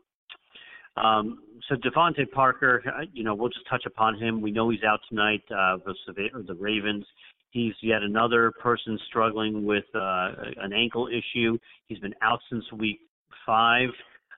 [0.97, 2.83] Um, so DeVante Parker,
[3.13, 4.41] you know, we'll just touch upon him.
[4.41, 6.15] We know he's out tonight uh, versus
[6.47, 7.05] the Ravens.
[7.51, 11.57] He's yet another person struggling with uh, an ankle issue.
[11.87, 12.99] He's been out since week
[13.45, 13.89] five.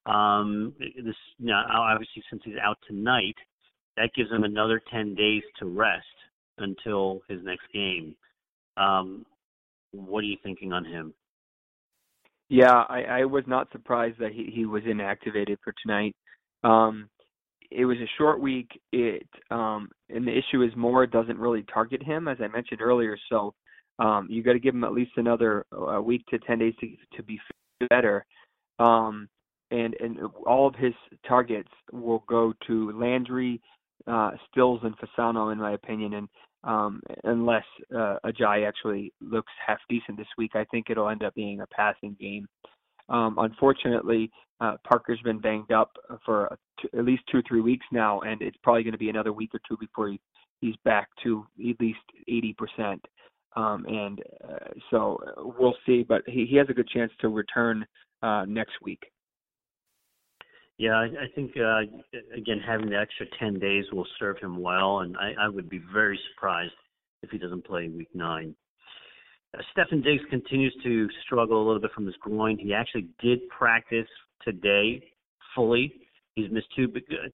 [0.05, 3.35] Um, this now, obviously, since he's out tonight,
[3.97, 6.05] that gives him another 10 days to rest
[6.57, 8.15] until his next game.
[8.77, 9.25] Um,
[9.91, 11.13] what are you thinking on him?
[12.47, 16.15] Yeah, I, I was not surprised that he, he was inactivated for tonight.
[16.63, 17.09] Um,
[17.71, 18.69] it was a short week.
[18.91, 23.17] It um, and the issue is Moore doesn't really target him, as I mentioned earlier.
[23.29, 23.53] So
[23.99, 26.87] um, you got to give him at least another uh, week to ten days to
[27.17, 27.39] to be
[27.89, 28.25] better.
[28.79, 29.29] Um,
[29.71, 30.93] and and all of his
[31.27, 33.61] targets will go to Landry,
[34.07, 36.13] uh, Stills, and Fasano, in my opinion.
[36.13, 36.29] And
[36.63, 37.63] um, unless
[37.95, 41.67] uh, Ajayi actually looks half decent this week, I think it'll end up being a
[41.67, 42.47] passing game.
[43.09, 45.91] Um, unfortunately, uh, Parker's been banged up
[46.25, 46.57] for
[46.93, 49.51] at least two, or three weeks now, and it's probably going to be another week
[49.53, 50.19] or two before he,
[50.61, 52.99] he's back to at least 80%.
[53.55, 54.57] Um, and uh,
[54.91, 55.19] so
[55.57, 57.85] we'll see, but he, he has a good chance to return
[58.21, 59.01] uh, next week.
[60.77, 61.79] Yeah, I, I think uh,
[62.33, 65.81] again having the extra ten days will serve him well, and I, I would be
[65.91, 66.71] very surprised
[67.21, 68.55] if he doesn't play Week Nine.
[69.57, 72.57] Uh, Stefon Diggs continues to struggle a little bit from his groin.
[72.57, 74.07] He actually did practice
[74.43, 75.03] today
[75.55, 75.93] fully.
[76.35, 76.87] He's missed two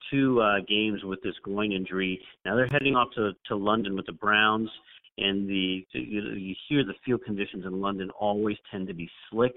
[0.10, 2.20] two uh, games with this groin injury.
[2.46, 4.70] Now they're heading off to to London with the Browns,
[5.18, 9.54] and the you, you hear the field conditions in London always tend to be slick.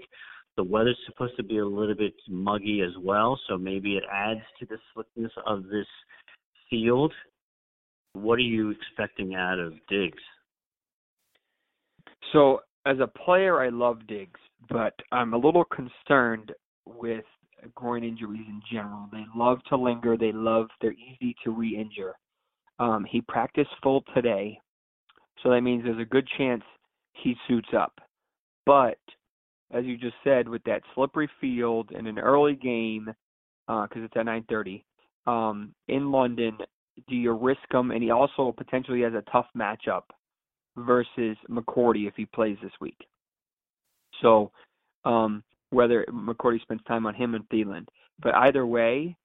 [0.57, 4.41] The weather's supposed to be a little bit muggy as well, so maybe it adds
[4.59, 5.87] to the slickness of this
[6.69, 7.13] field.
[8.13, 10.21] What are you expecting out of Diggs?
[12.33, 16.51] So, as a player, I love Diggs, but I'm a little concerned
[16.85, 17.25] with
[17.75, 19.07] groin injuries in general.
[19.11, 20.17] They love to linger.
[20.17, 20.67] They love.
[20.81, 22.15] They're easy to re-injure.
[22.79, 24.59] Um, he practiced full today,
[25.43, 26.63] so that means there's a good chance
[27.13, 27.99] he suits up.
[28.65, 28.97] But
[29.71, 33.13] as you just said, with that slippery field in an early game,
[33.67, 34.83] because uh, it's at 9:30
[35.27, 36.57] um, in London,
[37.07, 37.91] do you risk him?
[37.91, 40.03] And he also potentially has a tough matchup
[40.85, 42.97] versus McCourty if he plays this week.
[44.21, 44.51] So
[45.05, 47.85] um, whether McCourty spends time on him and Thielen,
[48.21, 49.15] but either way,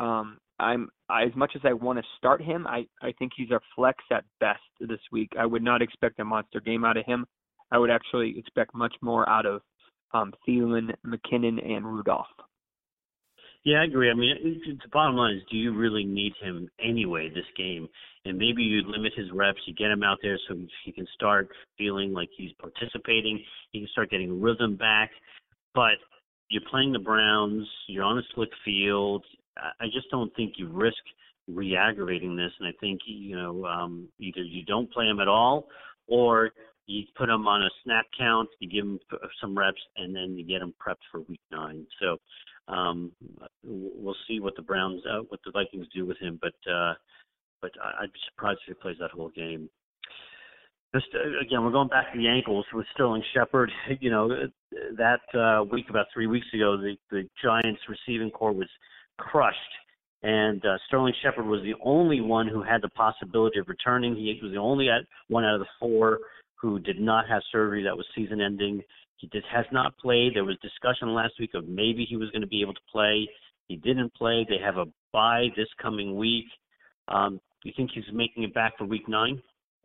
[0.00, 3.50] um, I'm I, as much as I want to start him, I I think he's
[3.50, 5.30] a flex at best this week.
[5.38, 7.26] I would not expect a monster game out of him.
[7.72, 9.62] I would actually expect much more out of
[10.12, 12.26] um, Thielen, McKinnon, and Rudolph.
[13.64, 14.10] Yeah, I agree.
[14.10, 17.88] I mean, the bottom line is, do you really need him anyway this game?
[18.26, 21.48] And maybe you limit his reps, you get him out there so he can start
[21.78, 23.42] feeling like he's participating.
[23.72, 25.10] He can start getting rhythm back.
[25.74, 25.96] But
[26.50, 27.66] you're playing the Browns.
[27.88, 29.24] You're on a slick field.
[29.56, 30.96] I just don't think you risk
[31.48, 32.52] re-aggravating this.
[32.60, 35.68] And I think you know um, either you don't play him at all,
[36.06, 36.50] or
[36.86, 38.98] you put them on a snap count, you give them
[39.40, 41.86] some reps, and then you get them prepped for week nine.
[42.00, 42.18] So
[42.68, 43.12] um,
[43.62, 46.94] we'll see what the Browns, uh, what the Vikings do with him, but uh,
[47.60, 49.68] but I'd be surprised if he plays that whole game.
[50.94, 53.70] Just uh, again, we're going back to the ankles with Sterling Shepard.
[54.00, 54.28] You know
[54.96, 58.68] that uh, week about three weeks ago, the the Giants receiving corps was
[59.18, 59.58] crushed
[60.24, 64.16] and uh, Sterling Shepard was the only one who had the possibility of returning.
[64.16, 64.88] He was the only
[65.28, 66.18] one out of the four
[66.58, 68.82] who did not have surgery that was season ending.
[69.16, 70.34] He just has not played.
[70.34, 73.28] There was discussion last week of maybe he was going to be able to play.
[73.68, 74.46] He didn't play.
[74.48, 76.46] They have a bye this coming week.
[77.08, 79.40] Um, you think he's making it back for week nine?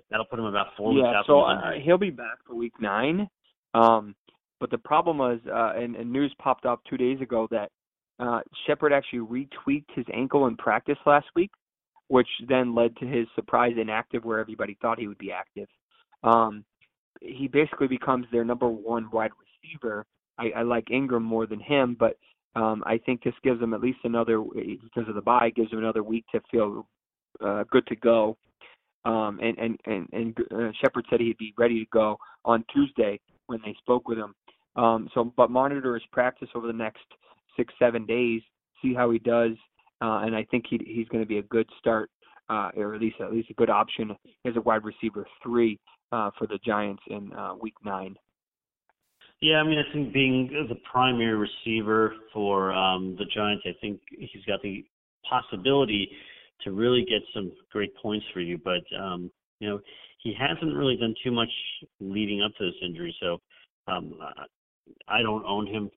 [0.09, 1.25] That'll put him about four yeah, weeks out.
[1.27, 3.29] so uh, he'll be back for week nine.
[3.73, 4.15] Um,
[4.59, 7.71] but the problem was, uh, and, and news popped up two days ago that
[8.19, 11.51] uh, Shepard actually retweaked his ankle in practice last week,
[12.07, 15.67] which then led to his surprise inactive where everybody thought he would be active.
[16.23, 16.65] Um,
[17.21, 19.31] he basically becomes their number one wide
[19.63, 20.05] receiver.
[20.37, 22.17] I, I like Engram more than him, but
[22.55, 25.79] um, I think this gives them at least another because of the bye, gives them
[25.79, 26.87] another week to feel
[27.43, 28.37] uh, good to go.
[29.05, 33.19] Um, and and and, and uh, Shepard said he'd be ready to go on Tuesday
[33.47, 34.35] when they spoke with him.
[34.75, 37.03] Um, so, but monitor his practice over the next
[37.55, 38.41] six seven days,
[38.81, 39.51] see how he does,
[40.01, 42.09] uh, and I think he he's going to be a good start,
[42.49, 44.11] uh, or at least at least a good option
[44.45, 45.79] as a wide receiver three
[46.11, 48.15] uh, for the Giants in uh, Week Nine.
[49.41, 54.01] Yeah, I mean, I think being the primary receiver for um, the Giants, I think
[54.09, 54.85] he's got the
[55.29, 56.09] possibility
[56.63, 58.57] to really get some great points for you.
[58.57, 59.79] But um, you know,
[60.21, 61.49] he hasn't really done too much
[62.01, 63.39] leading up to this injury, so
[63.87, 64.15] um,
[65.07, 65.89] I don't own him.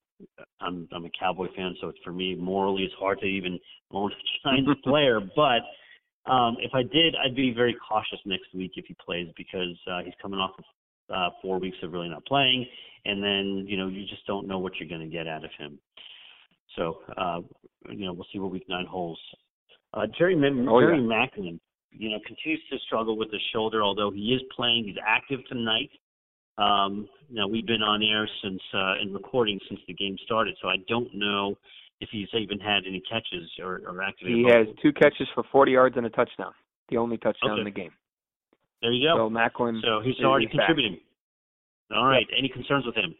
[0.60, 3.58] I'm I'm a Cowboy fan, so it's for me morally it's hard to even
[3.90, 5.20] own a Giants player.
[5.34, 5.62] But
[6.26, 10.00] um, if I did, I'd be very cautious next week if he plays because uh,
[10.04, 10.64] he's coming off of
[11.14, 12.66] uh, four weeks of really not playing,
[13.04, 15.50] and then you know you just don't know what you're going to get out of
[15.58, 15.78] him.
[16.76, 17.40] So uh,
[17.90, 19.20] you know we'll see what Week Nine holds.
[19.94, 21.04] Uh, Jerry oh, Jerry yeah.
[21.04, 21.58] Maclin,
[21.90, 24.84] you know, continues to struggle with the shoulder, although he is playing.
[24.84, 25.90] He's active tonight.
[26.56, 30.68] Um, now we've been on air since uh, and recording since the game started, so
[30.68, 31.56] I don't know
[32.02, 34.36] if he's even had any catches or, or activated.
[34.38, 36.52] He has two catches for 40 yards and a touchdown.
[36.90, 37.60] The only touchdown Okay.
[37.60, 37.92] in the game.
[38.82, 39.16] There you go.
[39.16, 39.80] So Maclin.
[39.82, 40.66] So he's already is back.
[40.66, 40.98] contributing.
[41.94, 42.26] All right.
[42.36, 43.14] Any concerns with him?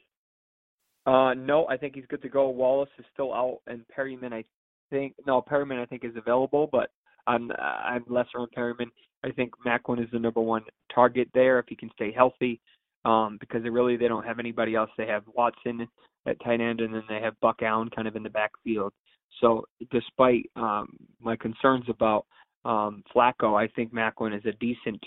[1.06, 2.48] Uh, no, I think he's good to go.
[2.48, 4.44] Wallace is still out, and Perriman, I
[4.90, 6.90] think, no, Perriman, I think is available, but
[7.26, 8.86] I'm I'm lesser on Perriman.
[9.24, 12.60] I think Maclin is the number one target there if he can stay healthy,
[13.04, 14.90] um, because they really they don't have anybody else.
[14.96, 15.86] They have Watson
[16.26, 18.92] at tight end, and then they have Buck Allen kind of in the backfield.
[19.40, 22.26] So despite um, my concerns about
[22.64, 25.02] um, Flacco, I think Maclin is a decent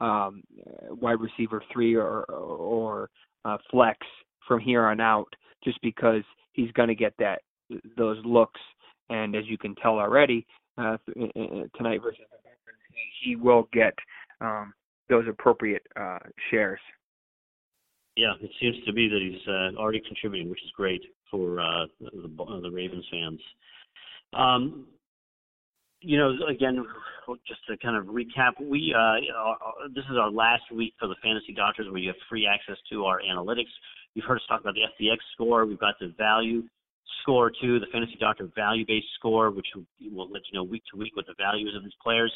[0.00, 0.42] um,
[0.90, 3.10] wide receiver three or or
[3.44, 3.98] uh, flex
[4.46, 5.32] from here on out,
[5.64, 7.40] just because he's going to get that
[7.96, 8.60] those looks,
[9.10, 10.96] and as you can tell already uh,
[11.76, 12.20] tonight versus
[13.22, 13.94] he will get
[14.40, 14.72] um,
[15.08, 16.18] those appropriate uh,
[16.50, 16.80] shares.
[18.18, 21.00] Yeah, it seems to be that he's uh, already contributing, which is great
[21.30, 23.38] for uh, the, the Ravens fans.
[24.32, 24.86] Um,
[26.00, 26.84] you know, again,
[27.46, 29.22] just to kind of recap, we uh,
[29.94, 33.04] this is our last week for the Fantasy Doctors, where you have free access to
[33.04, 33.70] our analytics.
[34.14, 35.64] You've heard us talk about the FDX score.
[35.64, 36.64] We've got the value
[37.22, 39.68] score too, the Fantasy Doctor value-based score, which
[40.10, 42.32] will let you know week to week what the value is of these players.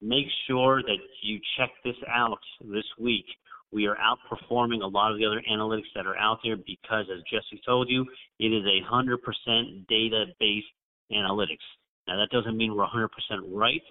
[0.00, 3.26] Make sure that you check this out this week.
[3.72, 7.22] We are outperforming a lot of the other analytics that are out there because, as
[7.30, 8.06] Jesse told you,
[8.38, 10.66] it is a 100% data-based
[11.12, 11.66] analytics.
[12.06, 13.08] Now, that doesn't mean we're 100%
[13.48, 13.82] right,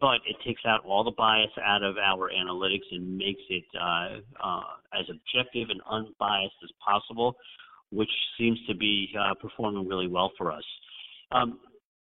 [0.00, 4.18] but it takes out all the bias out of our analytics and makes it uh,
[4.44, 4.60] uh,
[4.92, 7.36] as objective and unbiased as possible,
[7.90, 10.64] which seems to be uh, performing really well for us.
[11.30, 11.60] Um,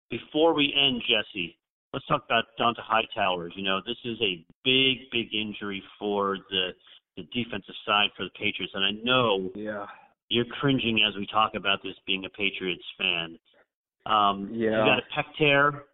[0.10, 1.58] before we end, Jesse,
[1.96, 3.50] let's talk about Dont'a Hightower.
[3.56, 6.70] You know, this is a big, big injury for the
[7.16, 9.88] the defensive side for the Patriots, and I know Yeah.
[10.28, 13.40] you're cringing as we talk about this being a Patriots fan.
[14.06, 14.80] Um, Yeah.
[14.80, 15.86] You got a pec tear,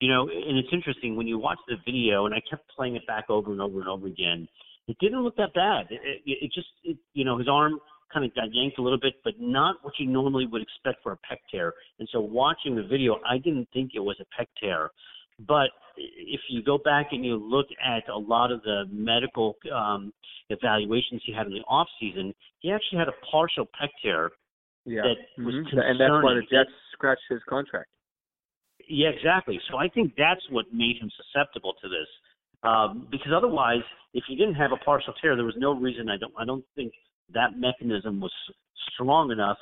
[0.00, 3.06] you know, and it's interesting when you watch the video, and I kept playing it
[3.06, 4.48] back over and over and over again.
[4.88, 5.86] It didn't look that bad.
[5.90, 7.78] It, it, it just, it, you know, his arm
[8.12, 11.12] kind of got yanked a little bit, but not what you normally would expect for
[11.12, 11.72] a pec tear.
[12.00, 14.90] And so watching the video, I didn't think it was a pec tear.
[15.40, 20.12] But if you go back and you look at a lot of the medical um,
[20.50, 24.30] evaluations he had in the off season, he actually had a partial pec tear
[24.86, 25.02] Yeah.
[25.02, 25.90] that was Mhm.
[25.90, 26.42] And that's why the.
[26.42, 27.90] Jets scratched his contract.
[28.86, 29.58] Yeah, exactly.
[29.70, 32.08] So I think that's what made him susceptible to this.
[32.62, 33.82] Um, because otherwise,
[34.14, 36.08] if he didn't have a partial tear, there was no reason.
[36.08, 36.32] I don't.
[36.36, 36.92] I don't think
[37.30, 38.32] that mechanism was
[38.92, 39.58] strong enough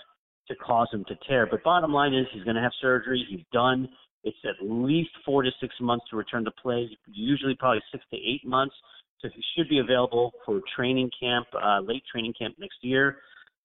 [0.49, 1.47] to cause him to tear.
[1.47, 3.25] But bottom line is, he's going to have surgery.
[3.29, 3.89] He's done.
[4.25, 6.89] It's at least four to six months to return to play.
[7.07, 8.75] Usually, probably six to eight months.
[9.21, 13.19] So he should be available for training camp, uh, late training camp next year.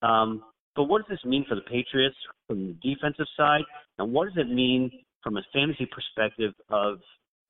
[0.03, 0.43] Um,
[0.76, 2.16] but what does this mean for the Patriots
[2.47, 3.64] from the defensive side,
[3.97, 4.91] and what does it mean
[5.24, 6.99] from a fantasy perspective of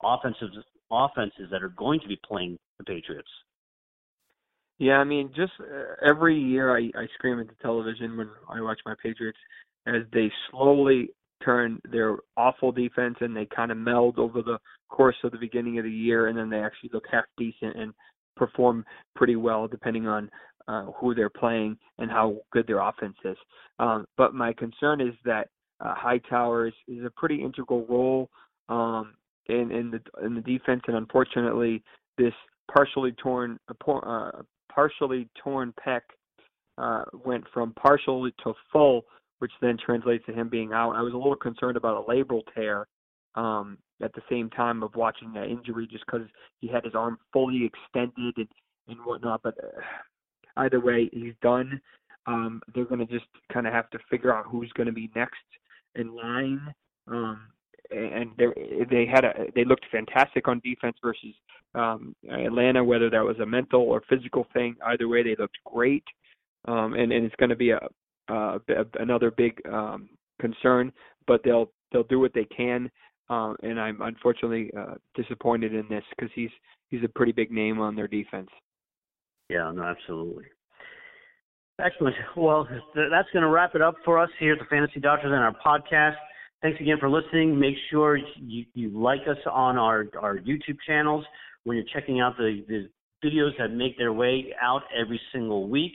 [0.02, 0.48] offensive
[0.90, 3.28] offenses that are going to be playing the Patriots?
[4.78, 8.60] Yeah, I mean, just uh, every year I, I scream at the television when I
[8.60, 9.38] watch my Patriots
[9.86, 11.10] as they slowly
[11.44, 14.58] turn their awful defense and they kind of meld over the
[14.88, 17.92] course of the beginning of the year, and then they actually look half decent and
[18.36, 18.84] perform
[19.14, 20.30] pretty well depending on
[20.68, 23.36] uh, who they're playing and how good their offense is.
[23.78, 25.48] Um, but my concern is that
[25.80, 28.28] uh, Hightower is, is a pretty integral role
[28.68, 29.14] um,
[29.46, 31.82] in in the in the defense, and unfortunately,
[32.18, 32.34] this
[32.74, 34.30] partially torn uh,
[34.70, 36.00] partially torn pec
[36.76, 39.02] uh, went from partially to full,
[39.38, 40.96] which then translates to him being out.
[40.96, 42.86] I was a little concerned about a labral tear
[43.34, 46.26] um, at the same time of watching that injury, just because
[46.60, 48.48] he had his arm fully extended and
[48.88, 49.42] and whatnot.
[49.42, 49.80] But uh,
[50.56, 51.80] either way, he's done.
[52.26, 55.10] Um, they're going to just kind of have to figure out who's going to be
[55.14, 55.36] next
[55.94, 56.74] in line.
[57.06, 57.48] Um,
[57.90, 61.34] and they had a they looked fantastic on defense versus
[61.74, 64.76] um, Atlanta, whether that was a mental or physical thing.
[64.86, 66.04] Either way, they looked great,
[66.66, 67.80] um, and and it's going to be a,
[68.28, 68.60] a,
[69.00, 70.08] another big um,
[70.40, 70.92] concern.
[71.26, 72.90] But they'll they'll do what they can,
[73.28, 76.50] um, and I'm unfortunately uh, disappointed in this because he's
[76.88, 78.48] he's a pretty big name on their defense.
[79.48, 80.44] Yeah, no, absolutely.
[81.80, 82.16] Excellent.
[82.36, 85.42] Well, that's going to wrap it up for us here at the Fantasy Doctors and
[85.42, 86.16] our podcast.
[86.60, 87.58] Thanks again for listening.
[87.58, 91.24] Make sure you, you like us on our, our YouTube channels
[91.62, 92.88] when you're checking out the, the
[93.24, 95.92] videos that make their way out every single week.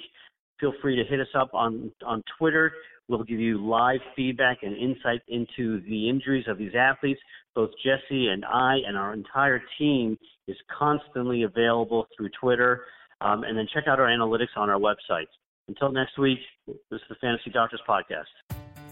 [0.60, 2.72] Feel free to hit us up on, on Twitter.
[3.08, 7.20] We'll give you live feedback and insight into the injuries of these athletes.
[7.54, 12.86] Both Jesse and I and our entire team is constantly available through Twitter.
[13.22, 15.28] Um, and then check out our analytics on our website.
[15.68, 18.73] Until next week, this is the Fantasy Doctors Podcast.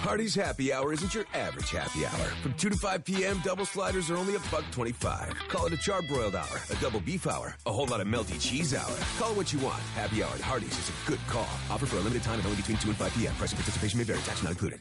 [0.00, 2.26] Hardee's Happy Hour isn't your average happy hour.
[2.42, 5.34] From 2 to 5 p.m., double sliders are only a buck 25.
[5.48, 8.74] Call it a charbroiled hour, a double beef hour, a whole lot of melty cheese
[8.74, 8.96] hour.
[9.18, 9.80] Call it what you want.
[9.94, 11.48] Happy Hour at Hardee's is a good call.
[11.70, 13.34] Offer for a limited time and only between 2 and 5 p.m.
[13.34, 14.20] Price and participation may vary.
[14.20, 14.80] Tax not included.